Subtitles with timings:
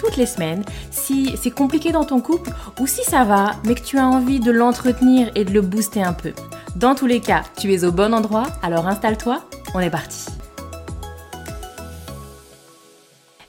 [0.00, 2.50] toutes les semaines si c'est compliqué dans ton couple
[2.80, 6.02] ou si ça va, mais que tu as envie de l'entretenir et de le booster
[6.02, 6.32] un peu.
[6.76, 9.44] Dans tous les cas, tu es au bon endroit, alors installe-toi,
[9.74, 10.26] on est parti.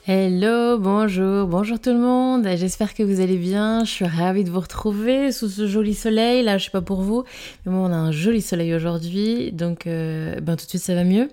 [0.04, 2.48] Hello, bonjour, bonjour tout le monde.
[2.56, 3.84] J'espère que vous allez bien.
[3.84, 6.42] Je suis ravie de vous retrouver sous ce joli soleil.
[6.42, 7.22] Là, je sais pas pour vous,
[7.64, 10.96] mais moi, on a un joli soleil aujourd'hui, donc euh, ben tout de suite ça
[10.96, 11.28] va mieux.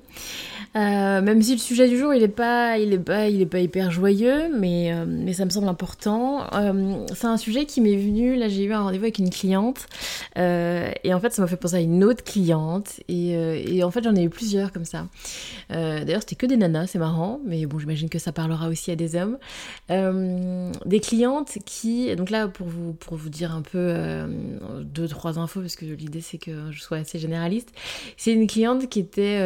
[0.75, 3.48] Euh, même si le sujet du jour il est pas, il est pas, il est
[3.48, 6.44] pas hyper joyeux, mais, euh, mais ça me semble important.
[6.53, 8.36] Euh, c'est un sujet qui m'est venu.
[8.36, 9.88] Là, j'ai eu un rendez-vous avec une cliente
[10.36, 14.03] et en fait, ça m'a fait penser à une autre cliente et, et en fait,
[14.03, 15.08] j'en ai eu plusieurs comme ça.
[15.70, 18.95] D'ailleurs, c'était que des nanas, c'est marrant, mais bon, j'imagine que ça parlera aussi à
[18.95, 19.38] des hommes.
[19.90, 23.94] des clientes qui, donc là, pour vous pour vous dire un peu
[24.84, 27.70] deux trois infos parce que l'idée c'est que je sois assez généraliste.
[28.17, 29.42] C'est une cliente qui était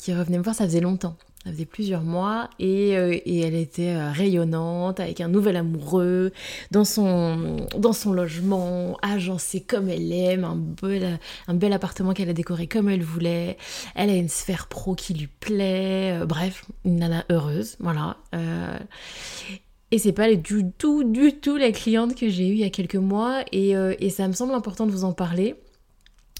[0.00, 1.16] qui revenait me voir ça faisait longtemps.
[1.44, 6.32] Ça faisait plusieurs mois et, euh, et elle était euh, rayonnante avec un nouvel amoureux
[6.72, 12.30] dans son, dans son logement, agencé comme elle aime, un bel, un bel appartement qu'elle
[12.30, 13.58] a décoré comme elle voulait.
[13.94, 16.18] Elle a une sphère pro qui lui plaît.
[16.20, 18.16] Euh, bref, une nana heureuse, voilà.
[19.92, 22.70] Et c'est pas du tout, du tout la cliente que j'ai eue il y a
[22.70, 25.54] quelques mois et, et ça me semble important de vous en parler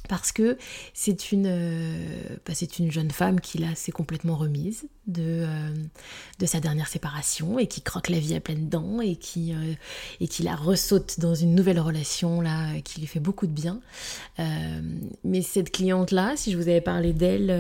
[0.09, 0.57] parce que
[0.95, 5.71] c'est une, euh, bah, c'est une jeune femme qui là s'est complètement remise de, euh,
[6.39, 9.75] de sa dernière séparation et qui croque la vie à pleines dents et qui, euh,
[10.21, 13.81] et qui la ressaute dans une nouvelle relation là qui lui fait beaucoup de bien.
[15.25, 17.51] mais cette cliente là, si je vous avais parlé d'elle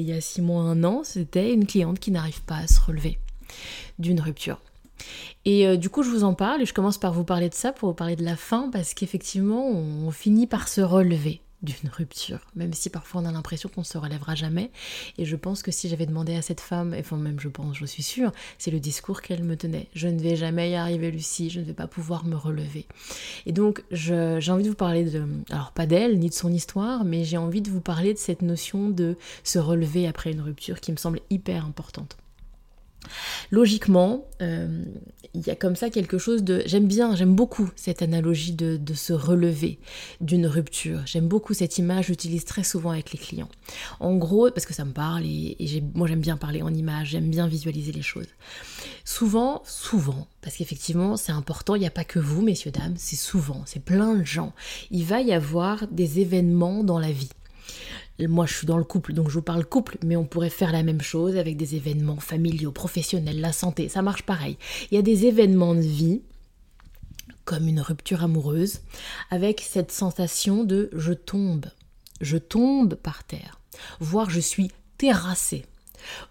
[0.00, 2.80] il y a six mois, un an, c'était une cliente qui n'arrive pas à se
[2.80, 3.18] relever
[3.98, 4.60] d'une rupture.
[5.44, 7.72] Et du coup, je vous en parle et je commence par vous parler de ça
[7.72, 12.40] pour vous parler de la fin parce qu'effectivement, on finit par se relever d'une rupture,
[12.56, 14.70] même si parfois on a l'impression qu'on ne se relèvera jamais.
[15.18, 17.86] Et je pense que si j'avais demandé à cette femme, enfin même je pense, je
[17.86, 19.88] suis sûre, c'est le discours qu'elle me tenait.
[19.94, 22.86] Je ne vais jamais y arriver, Lucie, je ne vais pas pouvoir me relever.
[23.46, 27.04] Et donc j'ai envie de vous parler de, alors pas d'elle ni de son histoire,
[27.04, 30.80] mais j'ai envie de vous parler de cette notion de se relever après une rupture
[30.80, 32.16] qui me semble hyper importante.
[33.50, 34.84] Logiquement, euh,
[35.34, 36.62] il y a comme ça quelque chose de...
[36.66, 39.78] J'aime bien, j'aime beaucoup cette analogie de, se relever
[40.20, 41.00] d'une rupture.
[41.06, 43.48] J'aime beaucoup cette image, j'utilise très souvent avec les clients.
[44.00, 47.30] En gros, parce que ça me parle et, moi j'aime bien parler en image, j'aime
[47.30, 48.28] bien visualiser les choses.
[49.04, 53.16] Souvent, souvent, parce qu'effectivement c'est important, il n'y a pas que vous, messieurs, dames, c'est
[53.16, 54.52] souvent, c'est plein de gens.
[54.90, 57.30] Il va y avoir des événements dans la vie
[58.20, 60.72] moi, je suis dans le couple, donc je vous parle couple, mais on pourrait faire
[60.72, 64.58] la même chose avec des événements familiaux, professionnels, la santé, ça marche pareil.
[64.90, 66.22] Il y a des événements de vie,
[67.44, 68.80] comme une rupture amoureuse,
[69.30, 71.66] avec cette sensation de je tombe,
[72.20, 73.60] je tombe par terre,
[74.00, 75.64] voire je suis terrassée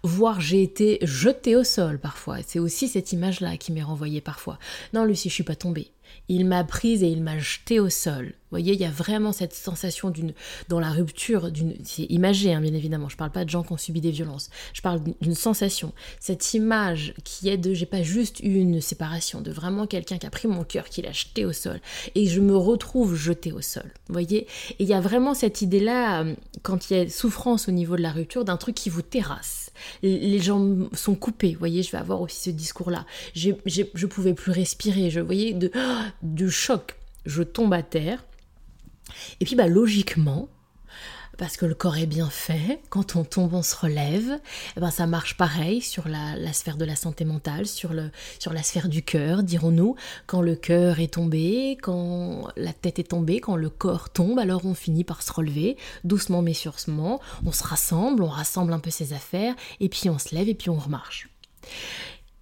[0.02, 2.38] voire j'ai été jetée au sol parfois.
[2.46, 4.58] C'est aussi cette image-là qui m'est renvoyée parfois.
[4.92, 5.90] Non, Lucie, je suis pas tombée.
[6.28, 8.34] Il m'a prise et il m'a jetée au sol.
[8.52, 10.34] Voyez, il y a vraiment cette sensation d'une,
[10.68, 13.72] dans la rupture, d'une, c'est imagé hein, bien évidemment, je parle pas de gens qui
[13.72, 18.02] ont subi des violences, je parle d'une sensation, cette image qui est de, j'ai pas
[18.02, 21.46] juste eu une séparation, de vraiment quelqu'un qui a pris mon cœur, qui l'a jeté
[21.46, 21.80] au sol,
[22.14, 24.46] et je me retrouve jeté au sol, voyez,
[24.78, 27.96] et il y a vraiment cette idée-là, euh, quand il y a souffrance au niveau
[27.96, 29.71] de la rupture, d'un truc qui vous terrasse,
[30.02, 35.10] les gens sont coupés, voyez, je vais avoir aussi ce discours-là, je pouvais plus respirer,
[35.10, 35.70] je voyais de,
[36.22, 36.96] de choc,
[37.26, 38.24] je tombe à terre,
[39.40, 40.48] et puis bah logiquement,
[41.38, 44.80] parce que le corps est bien fait, quand on tombe, on se relève, et eh
[44.80, 48.62] ben ça marche pareil sur la, sphère de la santé mentale, sur, le, sur la
[48.62, 49.96] sphère du cœur, dirons-nous.
[50.26, 54.64] Quand le cœur est tombé, quand la tête est tombée, quand le corps tombe, alors
[54.66, 58.90] on finit par se relever, doucement mais sûrement, on se rassemble, on rassemble un peu
[58.90, 61.28] ses affaires, et puis on se lève et puis on remarche.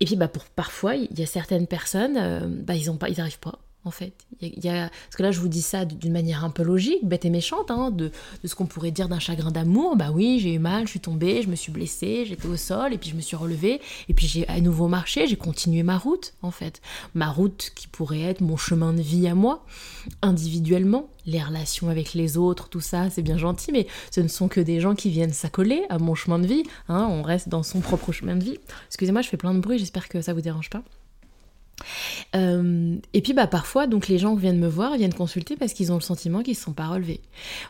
[0.01, 3.59] Et puis bah pour, parfois, il y a certaines personnes, euh, bah, ils n'arrivent pas
[3.85, 4.13] en fait.
[4.41, 7.05] Il y a, parce que là, je vous dis ça d'une manière un peu logique,
[7.05, 8.11] bête et méchante, hein, de,
[8.45, 9.97] ce qu'on pourrait dire d'un chagrin d'amour.
[9.97, 12.93] Bah oui, j'ai eu mal, je suis tombée, je me suis blessée, j'étais au sol,
[12.93, 15.99] et puis je me suis relevée, et puis j'ai à nouveau marché, j'ai continué ma
[15.99, 16.81] route, en fait.
[17.15, 19.65] Ma route qui pourrait être mon chemin de vie à moi,
[20.23, 21.09] individuellement.
[21.27, 24.61] Les relations avec les autres, tout ça, c'est bien gentil, mais ce ne sont que
[24.61, 26.65] des gens qui viennent s'accoler à mon chemin de vie.
[26.89, 28.59] Hein, on reste dans son propre chemin de vie.
[28.89, 30.83] Excusez-moi, je fais plein de bruit, j'espère que ça vous dérange pas.
[32.35, 35.93] Euh, et puis bah parfois donc les gens viennent me voir, viennent consulter parce qu'ils
[35.93, 37.21] ont le sentiment qu'ils ne sont pas relevés.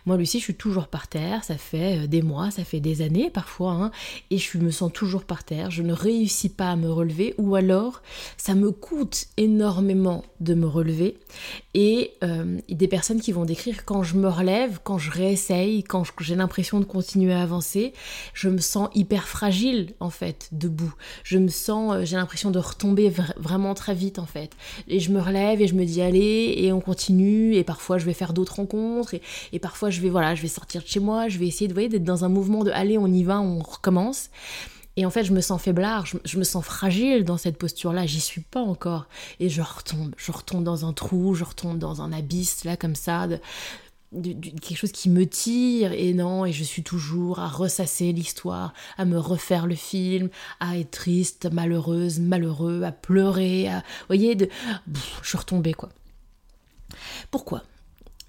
[0.07, 3.03] Moi Lucie je suis toujours par terre, ça fait euh, des mois, ça fait des
[3.03, 3.91] années parfois, hein,
[4.31, 7.55] et je me sens toujours par terre, je ne réussis pas à me relever ou
[7.55, 8.03] alors
[8.37, 11.17] ça me coûte énormément de me relever
[11.75, 16.05] et euh, des personnes qui vont décrire quand je me relève, quand je réessaye, quand
[16.21, 17.93] j'ai l'impression de continuer à avancer,
[18.35, 20.93] je me sens hyper fragile en fait debout.
[21.25, 24.53] Je me sens, j'ai l'impression de retomber vraiment très vite en fait.
[24.89, 27.55] Et je me relève et je me dis allez et on continue.
[27.55, 29.15] Et parfois je vais faire d'autres rencontres.
[29.53, 31.73] Et, parfois je vais voilà je vais sortir de chez moi, je vais essayer de
[31.73, 34.31] voyez d'être dans un mouvement de allez on y va, on recommence.
[34.97, 38.21] Et en fait, je me sens faiblard, je, me sens fragile dans cette posture-là, j'y
[38.21, 39.07] suis pas encore.
[39.39, 42.97] Et je retombe, je retombe dans un trou, je retombe dans un abysse, là, comme
[42.97, 43.29] ça,
[44.13, 49.05] quelque chose qui me tire et non et je suis toujours à ressasser l'histoire à
[49.05, 54.49] me refaire le film à être triste malheureuse malheureux à pleurer à vous voyez de
[55.23, 55.91] je suis retombée quoi.
[57.31, 57.63] Pourquoi?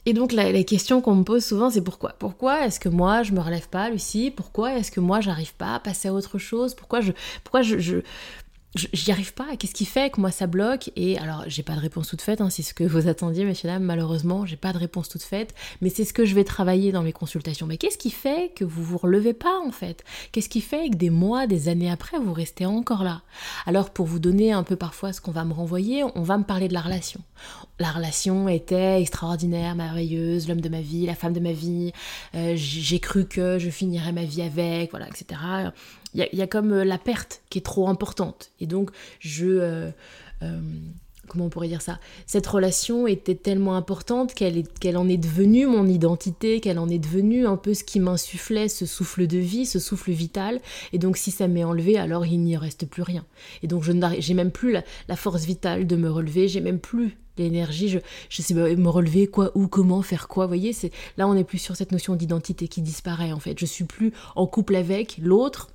[0.06, 2.14] Et donc la, la question qu'on me pose souvent c'est pourquoi?
[2.20, 4.30] Pourquoi est-ce que moi je me relève pas Lucie?
[4.30, 6.76] Pourquoi est-ce que moi j'arrive pas à passer à autre chose?
[6.76, 7.12] Pourquoi je
[7.44, 8.02] pourquoi je
[8.76, 9.56] j'y arrive pas.
[9.58, 10.92] Qu'est-ce qui fait que moi ça bloque?
[10.96, 13.70] Et alors, j'ai pas de réponse toute faite, hein, c'est ce que vous attendiez, messieurs
[13.70, 13.84] dames.
[13.84, 17.04] Malheureusement, j'ai pas de réponse toute faite, mais c'est ce que je vais travailler dans
[17.04, 17.68] mes consultations.
[17.68, 20.04] Mais qu'est-ce qui fait que vous vous relevez pas en fait?
[20.32, 23.22] Qu'est-ce qui fait que des mois, des années après, vous restez encore là?
[23.66, 26.44] Alors, pour vous donner un peu parfois ce qu'on va me renvoyer, on va me
[26.44, 27.22] parler de la relation.
[27.80, 31.92] La relation était extraordinaire, merveilleuse, l'homme de ma vie, la femme de ma vie.
[32.36, 35.72] Euh, j'ai cru que je finirais ma vie avec, voilà, etc
[36.14, 38.52] il y, a comme euh, la perte qui est trop importante.
[38.60, 39.48] Et donc, je...
[39.48, 39.92] Euh,
[40.44, 40.60] euh,
[41.28, 42.00] comment on pourrait dire ça?
[42.26, 47.48] Cette relation était tellement importante qu'elle en est devenue mon identité, qu'elle en est devenue
[47.48, 50.60] un peu ce qui m'insufflait, ce souffle de vie, ce souffle vital.
[50.92, 53.24] Et donc si ça m'est enlevé, alors il n'y reste plus rien.
[53.64, 57.18] Et donc je j'ai même plus la, force vitale de me relever, j'ai même plus
[57.38, 60.46] l'énergie, je, je sais me relever quoi, où, comment, faire quoi.
[60.46, 63.58] Vous voyez, c'est là on n'est plus sur cette notion d'identité qui disparaît en fait.
[63.58, 65.70] Je suis plus en couple avec l'autre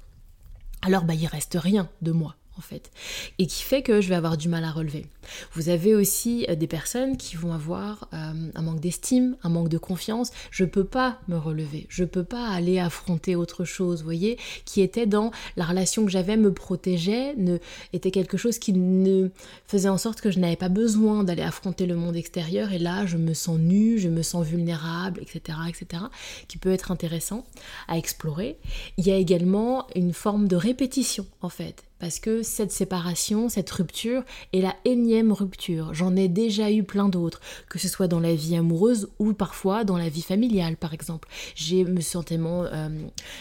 [0.83, 2.91] alors bah il reste rien de moi fait,
[3.39, 5.07] et qui fait que je vais avoir du mal à relever.
[5.53, 9.69] Vous avez aussi euh, des personnes qui vont avoir euh, un manque d'estime, un manque
[9.69, 10.31] de confiance.
[10.51, 15.07] Je peux pas me relever, je peux pas aller affronter autre chose, voyez, qui était
[15.07, 17.59] dans la relation que j'avais me protégeait, ne,
[17.93, 19.29] était quelque chose qui ne
[19.67, 22.73] faisait en sorte que je n'avais pas besoin d'aller affronter le monde extérieur.
[22.73, 26.05] Et là, je me sens nue, je me sens vulnérable, etc., etc.,
[26.49, 27.45] qui peut être intéressant
[27.89, 28.59] à explorer.
[28.97, 33.71] Il y a également une forme de répétition en fait parce que cette séparation, cette
[33.71, 34.23] rupture
[34.53, 35.95] est la énième rupture.
[35.95, 39.85] J'en ai déjà eu plein d'autres, que ce soit dans la vie amoureuse ou parfois
[39.85, 41.29] dans la vie familiale, par exemple.
[41.55, 42.89] J'ai me sentiment euh,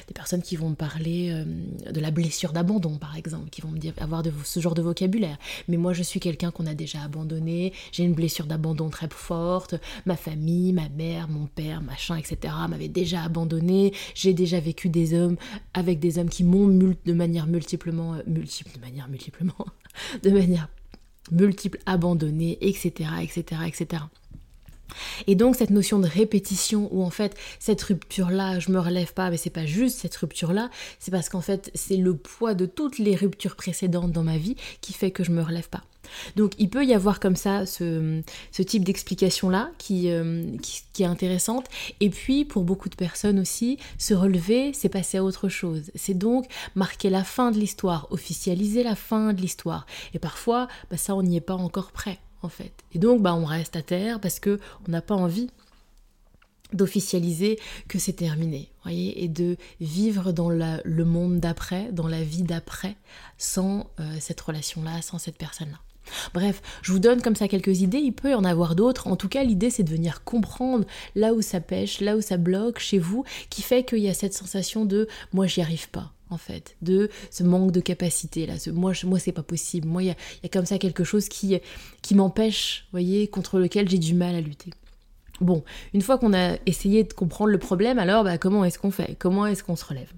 [0.07, 3.69] des personnes qui vont me parler euh, de la blessure d'abandon, par exemple, qui vont
[3.69, 5.37] me dire avoir de, ce genre de vocabulaire.
[5.67, 7.73] Mais moi, je suis quelqu'un qu'on a déjà abandonné.
[7.91, 9.75] J'ai une blessure d'abandon très forte.
[10.05, 12.53] Ma famille, ma mère, mon père, machin, etc.
[12.69, 13.93] m'avaient déjà abandonné.
[14.13, 15.37] J'ai déjà vécu des hommes
[15.73, 19.65] avec des hommes qui m'ont de manière multiplement euh, de manière multiplement,
[20.23, 20.69] de manière
[21.31, 24.03] multiple, abandonnée, etc., etc., etc.
[25.27, 29.13] Et donc cette notion de répétition où en fait cette rupture là, je me relève
[29.13, 32.53] pas, mais c'est pas juste cette rupture là, c'est parce qu'en fait c'est le poids
[32.53, 35.83] de toutes les ruptures précédentes dans ma vie qui fait que je me relève pas.
[36.35, 38.21] Donc il peut y avoir comme ça ce,
[38.61, 40.57] type d'explication-là euh,
[40.93, 41.67] qui, est intéressante.
[41.99, 45.91] Et puis pour beaucoup de personnes aussi, se relever, c'est passer à autre chose.
[45.95, 46.45] C'est donc
[46.75, 49.85] marquer la fin de l'histoire, officialiser la fin de l'histoire.
[50.13, 52.19] Et parfois, bah, ça, on n'y est pas encore prêt.
[52.41, 52.73] En fait.
[52.93, 55.49] Et donc, bah, on reste à terre parce que on n'a pas envie
[56.73, 62.43] d'officialiser que c'est terminé, voyez, et de vivre dans le monde d'après, dans la vie
[62.43, 62.95] d'après,
[63.37, 65.79] sans euh, cette relation-là, sans cette personne-là.
[66.33, 69.07] Bref, je vous donne comme ça quelques idées, il peut y en avoir d'autres.
[69.07, 70.85] En tout cas, l'idée c'est de venir comprendre
[71.15, 74.13] là où ça pêche, là où ça bloque chez vous, qui fait qu'il y a
[74.13, 78.57] cette sensation de moi j'y arrive pas en fait, de ce manque de capacité là,
[78.57, 81.59] ce, moi, c'est pas possible, moi il y a, comme ça quelque chose qui,
[82.01, 84.71] qui m'empêche, voyez, contre lequel j'ai du mal à lutter.
[85.41, 88.91] Bon, une fois qu'on a essayé de comprendre le problème, alors bah, comment est-ce qu'on
[88.91, 89.15] fait?
[89.19, 90.11] Comment est-ce qu'on se relève?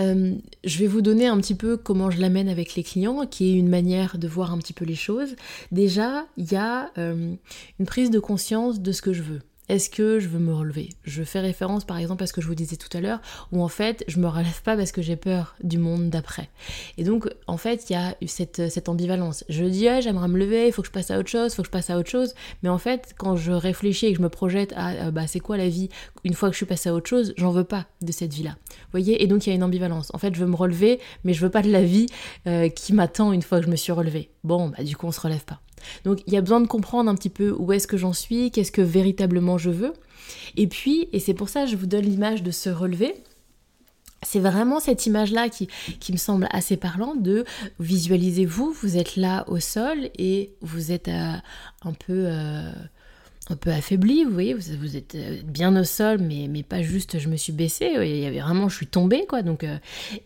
[0.00, 0.34] Euh,
[0.64, 3.54] je vais vous donner un petit peu comment je l'amène avec les clients, qui est
[3.54, 5.36] une manière de voir un petit peu les choses.
[5.70, 7.34] Déjà, il y a euh,
[7.78, 9.40] une prise de conscience de ce que je veux.
[9.72, 10.90] Est-ce que je veux me relever?
[11.02, 13.62] Je fais référence par exemple à ce que je vous disais tout à l'heure, où
[13.62, 16.50] en fait je me relève pas parce que j'ai peur du monde d'après.
[16.98, 19.44] Et donc en fait il y a cette, cette ambivalence.
[19.48, 21.56] Je dis ah, j'aimerais me lever, il faut que je passe à autre chose, il
[21.56, 24.18] faut que je passe à autre chose, mais en fait quand je réfléchis et que
[24.18, 25.88] je me projette à euh, bah, c'est quoi la vie?
[26.24, 28.56] Une fois que je suis passée à autre chose, j'en veux pas de cette vie-là.
[28.68, 29.22] Vous voyez?
[29.22, 30.10] Et donc il y a une ambivalence.
[30.12, 32.08] En fait je veux me relever, mais je veux pas de la vie
[32.46, 34.28] euh, qui m'attend une fois que je me suis relevée.
[34.44, 35.62] Bon, bah du coup on se relève pas.
[36.04, 38.50] Donc il y a besoin de comprendre un petit peu où est-ce que j'en suis,
[38.50, 39.92] qu'est-ce que véritablement je veux.
[40.56, 43.14] Et puis, et c'est pour ça que je vous donne l'image de se relever,
[44.22, 47.44] c'est vraiment cette image-là qui, qui, me semble assez parlante de
[47.80, 51.34] visualisez-vous, vous êtes là au sol et vous êtes euh,
[51.82, 52.26] un peu...
[52.26, 52.72] Euh,
[53.50, 57.18] un peu affaibli, vous voyez, vous, êtes euh, bien au sol, mais, mais pas juste
[57.18, 59.42] je me suis baissée, il y avait vraiment je suis tombée, quoi.
[59.42, 59.78] Donc, euh,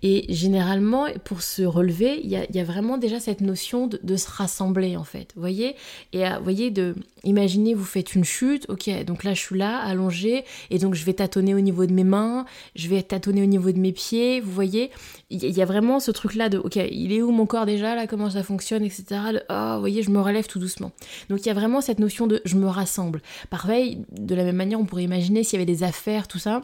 [0.03, 3.99] et généralement, pour se relever, il y a, y a, vraiment déjà cette notion de,
[4.03, 5.77] de, se rassembler, en fait, vous voyez.
[6.13, 6.95] Et euh, vous voyez, de,
[7.25, 11.05] imaginez, vous faites une chute, ok, donc là je suis là, allongée, et donc je
[11.05, 12.45] vais tâtonner au niveau de mes mains,
[12.75, 14.91] je vais tâtonner au niveau de mes pieds, vous voyez.
[15.31, 18.07] Il y, a vraiment ce truc-là de, ok, il est où mon corps déjà, là,
[18.07, 19.05] comment ça fonctionne, etc.
[19.33, 20.93] De, oh, vous voyez, je me relève tout doucement.
[21.31, 23.06] Donc il y a vraiment cette notion de je me rassemble.
[23.51, 26.63] Pareil, de la même manière, on pourrait imaginer s'il y avait des affaires, tout ça.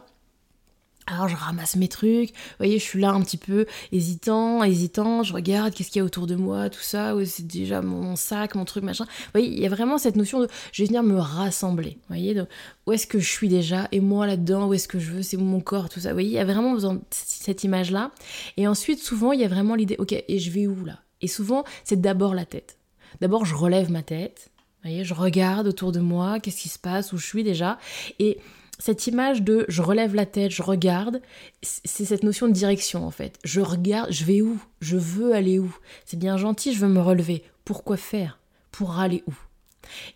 [1.05, 5.21] Alors je ramasse mes trucs, vous voyez, je suis là un petit peu hésitant, hésitant,
[5.21, 8.55] je regarde qu'est-ce qu'il y a autour de moi, tout ça, c'est déjà mon sac,
[8.55, 9.03] mon truc, machin.
[9.03, 12.15] Vous voyez, il y a vraiment cette notion de je vais venir me rassembler, vous
[12.15, 12.41] voyez,
[12.87, 15.35] où est-ce que je suis déjà, et moi là-dedans, où est-ce que je veux, c'est
[15.35, 16.11] mon corps, tout ça.
[16.11, 16.77] Vous voyez, il y a vraiment
[17.09, 18.11] cette image-là.
[18.55, 20.99] Et ensuite, souvent, il y a vraiment l'idée, ok, et je vais où là?
[21.19, 22.77] Et souvent, c'est d'abord la tête.
[23.19, 24.51] D'abord, je relève ma tête,
[24.83, 27.77] voyez, je regarde autour de moi, qu'est-ce qui se passe, où je suis déjà.
[28.19, 28.37] Et
[28.79, 31.21] cette image de je relève la tête, je regarde,
[31.61, 33.37] c'est cette notion de direction en fait.
[33.43, 34.59] Je regarde, je vais où?
[34.81, 35.73] Je veux aller où?
[36.05, 37.43] C'est bien gentil, je veux me relever.
[37.65, 38.39] Pourquoi faire?
[38.71, 39.33] Pour aller où?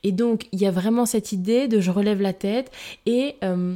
[0.04, 2.72] Et donc, il y a vraiment cette idée de je relève la tête
[3.06, 3.36] et.
[3.44, 3.76] Euh,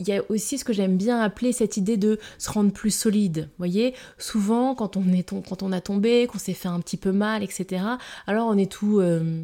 [0.00, 2.92] il y a aussi ce que j'aime bien appeler cette idée de se rendre plus
[2.92, 3.48] solide.
[3.50, 6.96] Vous voyez, souvent quand on, est, quand on a tombé, qu'on s'est fait un petit
[6.96, 7.82] peu mal, etc.,
[8.28, 9.42] alors on est tout, euh,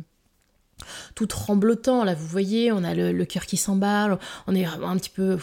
[1.15, 2.05] tout tremblotant.
[2.05, 5.39] Là, vous voyez, on a le, cœur qui s'emballe, on est un petit peu.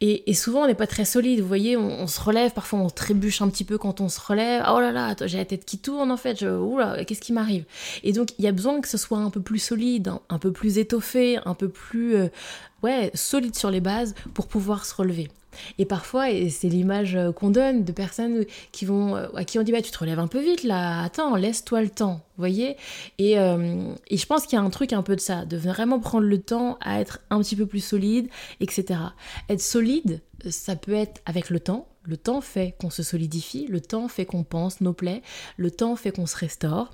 [0.00, 1.40] Et, souvent, on n'est pas très solide.
[1.40, 4.64] Vous voyez, on, se relève, parfois on trébuche un petit peu quand on se relève.
[4.70, 6.38] Oh là là, j'ai la tête qui tourne en fait.
[6.40, 7.64] Je, oula, qu'est-ce qui m'arrive?
[8.02, 10.52] Et donc, il y a besoin que ce soit un peu plus solide, un, peu
[10.52, 12.16] plus étoffé, un peu plus.
[12.16, 12.28] Euh,
[12.82, 15.28] ouais, solide sur les bases pour pouvoir se relever.
[15.78, 19.58] Et parfois, et c'est l'image euh, qu'on donne de personnes qui vont, euh, à qui
[19.58, 22.42] on dit bah, tu te relèves un peu vite là, attends, laisse-toi le temps, vous
[22.42, 22.76] voyez
[23.18, 25.56] et, euh, et, je pense qu'il y a un truc un peu de ça, de
[25.56, 28.28] vraiment prendre le temps à être un petit peu plus solide,
[28.60, 29.00] etc.
[29.48, 31.88] Être solide, ça peut être avec le temps.
[32.06, 35.22] Le temps fait qu'on se solidifie, le temps fait qu'on pense nos plaies,
[35.56, 36.90] le temps fait qu'on se restaure.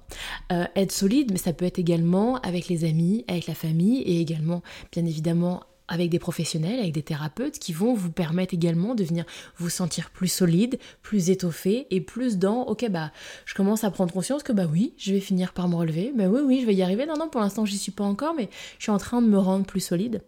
[0.51, 4.63] être solide, mais ça peut être également avec les amis, avec la famille et également,
[4.93, 9.27] bien évidemment, avec des professionnels, avec des thérapeutes qui vont vous permettre également de venir
[9.59, 13.11] vous sentir plus solide, plus étoffé et plus dans ok bah
[13.45, 16.27] je commence à prendre conscience que bah oui je vais finir par me relever, mais
[16.27, 18.49] oui oui je vais y arriver, non non pour l'instant j'y suis pas encore mais
[18.79, 20.23] je suis en train de me rendre plus solide.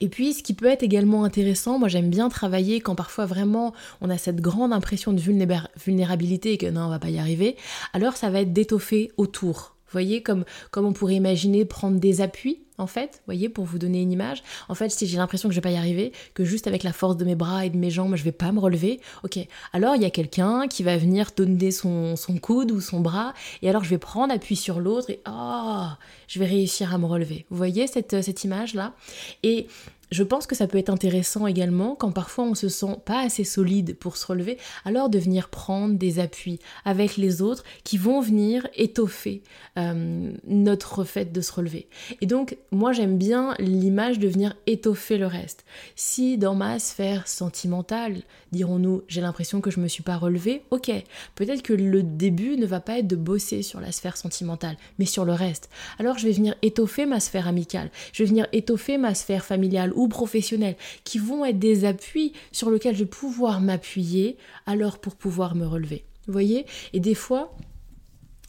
[0.00, 3.74] Et puis, ce qui peut être également intéressant, moi j'aime bien travailler quand parfois vraiment
[4.00, 7.56] on a cette grande impression de vulnérabilité et que non, on va pas y arriver,
[7.92, 9.76] alors ça va être d'étoffer autour.
[9.86, 13.78] Vous voyez, comme, comme on pourrait imaginer prendre des appuis en fait, voyez, pour vous
[13.78, 14.42] donner une image.
[14.68, 16.92] En fait, si j'ai l'impression que je vais pas y arriver, que juste avec la
[16.92, 19.38] force de mes bras et de mes jambes, je vais pas me relever, ok,
[19.72, 23.68] alors il y a quelqu'un qui va venir donner son, coude ou son bras, et
[23.68, 25.86] alors je vais prendre appui sur l'autre et oh,
[26.28, 27.46] je vais réussir à me relever.
[27.50, 28.94] Vous voyez cette, cette image-là?
[29.42, 29.66] Et
[30.10, 33.44] je pense que ça peut être intéressant également quand parfois on se sent pas assez
[33.44, 38.20] solide pour se relever, alors de venir prendre des appuis avec les autres qui vont
[38.20, 39.42] venir étoffer
[39.76, 41.88] euh, notre fait de se relever.
[42.20, 45.64] Et donc moi j'aime bien l'image de venir étoffer le reste.
[45.96, 48.22] Si dans ma sphère sentimentale,
[48.52, 50.90] dirons-nous, j'ai l'impression que je me suis pas relevée, ok,
[51.34, 55.04] peut-être que le début ne va pas être de bosser sur la sphère sentimentale, mais
[55.04, 55.68] sur le reste.
[55.98, 59.92] Alors je vais venir étoffer ma sphère amicale, je vais venir étoffer ma sphère familiale
[59.98, 65.16] ou professionnels, qui vont être des appuis sur lesquels je vais pouvoir m'appuyer alors pour
[65.16, 66.04] pouvoir me relever.
[66.28, 66.66] Voyez?
[66.92, 67.54] Et des fois,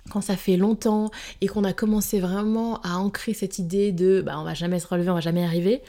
[0.09, 4.39] quand ça fait longtemps et qu'on a commencé vraiment à ancrer cette idée de bah,
[4.39, 5.81] on va jamais se relever, on va jamais arriver,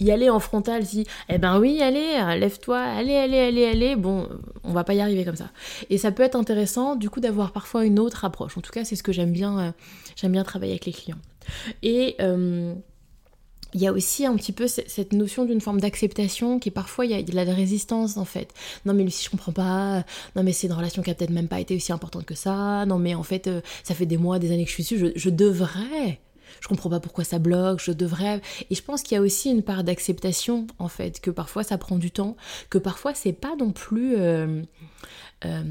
[0.00, 4.28] y aller en frontal si eh ben oui allez lève-toi allez allez allez allez bon
[4.62, 5.50] on va pas y arriver comme ça
[5.88, 8.58] et ça peut être intéressant du coup d'avoir parfois une autre approche.
[8.58, 9.70] En tout cas c'est ce que j'aime bien euh,
[10.16, 11.18] j'aime bien travailler avec les clients.
[11.82, 12.74] Et euh,
[13.76, 17.10] il y a aussi un petit peu cette notion d'une forme d'acceptation qui parfois il
[17.10, 18.54] y a de la résistance en fait.
[18.86, 20.02] Non mais Lucie je comprends pas,
[20.34, 22.86] non mais c'est une relation qui a peut-être même pas été aussi importante que ça,
[22.86, 25.12] non mais en fait euh, ça fait des mois, des années que je suis dessus,
[25.14, 26.20] je, devrais,
[26.60, 28.40] je comprends pas pourquoi ça bloque, je devrais.
[28.70, 31.76] Et je pense qu'il y a aussi une part d'acceptation, en fait, que parfois ça
[31.76, 32.34] prend du temps,
[32.70, 34.14] que parfois c'est pas non plus.
[34.16, 34.62] Euh,
[35.44, 35.62] euh,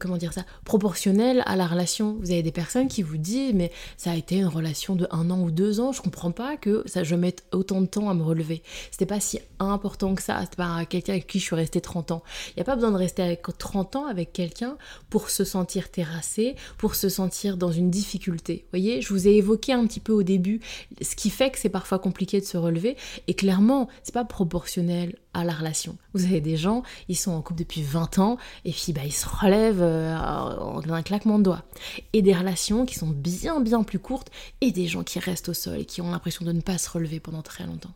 [0.00, 2.16] comment dire ça, proportionnel à la relation.
[2.20, 5.30] Vous avez des personnes qui vous disent mais ça a été une relation de un
[5.30, 8.14] an ou deux ans, je comprends pas que ça je mette autant de temps à
[8.14, 8.62] me relever.
[8.90, 12.10] C'était pas si important que ça, c'était pas quelqu'un avec qui je suis restée 30
[12.10, 12.22] ans.
[12.50, 14.76] Il n'y a pas besoin de rester avec 30 ans avec quelqu'un
[15.10, 18.64] pour se sentir terrassé, pour se sentir dans une difficulté.
[18.64, 20.60] Vous voyez, je vous ai évoqué un petit peu au début
[21.00, 22.96] ce qui fait que c'est parfois compliqué de se relever
[23.28, 25.96] et clairement, c'est pas proportionnel la relation.
[26.12, 29.12] Vous avez des gens, ils sont en couple depuis 20 ans et puis bah, ils
[29.12, 31.64] se relèvent euh, en un claquement de doigts.
[32.12, 35.54] Et des relations qui sont bien bien plus courtes et des gens qui restent au
[35.54, 37.94] sol et qui ont l'impression de ne pas se relever pendant très longtemps.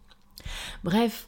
[0.82, 1.26] Bref,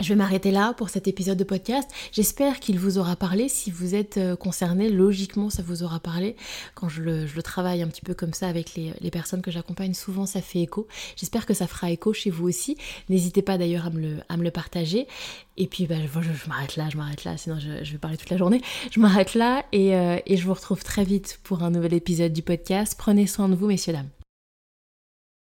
[0.00, 1.90] je vais m'arrêter là pour cet épisode de podcast.
[2.12, 3.48] J'espère qu'il vous aura parlé.
[3.48, 6.36] Si vous êtes euh, concerné, logiquement, ça vous aura parlé.
[6.74, 10.26] Quand je le, travaille un petit peu comme ça avec les, personnes que j'accompagne, souvent
[10.26, 10.86] ça fait écho.
[11.16, 12.76] J'espère que ça fera écho chez vous aussi.
[13.08, 15.08] N'hésitez pas d'ailleurs à, me le, partager.
[15.56, 18.36] Et puis, bah, je, m'arrête là, je m'arrête là, sinon je, vais parler toute la
[18.36, 18.62] journée.
[18.90, 22.32] Je m'arrête là et, euh, et je vous retrouve très vite pour un nouvel épisode
[22.32, 22.94] du podcast.
[22.96, 24.17] Prenez soin de vous, messieurs, dames.